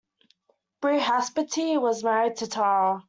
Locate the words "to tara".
2.37-2.99